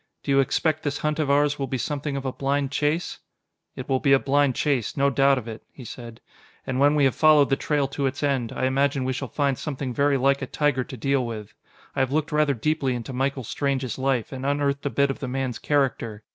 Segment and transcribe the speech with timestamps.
[0.23, 3.19] "Do you expect this hunt of ours will be something of a blind chase?"
[3.75, 6.19] "It will be a blind chase, no doubt of it," he said.
[6.65, 9.59] "And when we have followed the trail to its end, I imagine we shall find
[9.59, 11.53] something very like a tiger to deal with.
[11.95, 15.27] I have looked rather deeply into Michael Strange's life, and unearthed a bit of the
[15.27, 16.23] man's character.